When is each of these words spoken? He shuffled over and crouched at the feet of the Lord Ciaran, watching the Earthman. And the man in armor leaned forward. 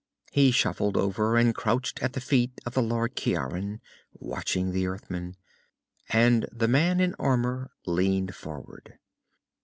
He 0.31 0.49
shuffled 0.49 0.97
over 0.97 1.37
and 1.37 1.53
crouched 1.53 2.01
at 2.01 2.13
the 2.13 2.19
feet 2.21 2.59
of 2.65 2.73
the 2.73 2.81
Lord 2.81 3.15
Ciaran, 3.15 3.81
watching 4.13 4.71
the 4.71 4.87
Earthman. 4.87 5.35
And 6.09 6.47
the 6.51 6.67
man 6.67 6.99
in 6.99 7.13
armor 7.19 7.69
leaned 7.85 8.33
forward. 8.33 8.97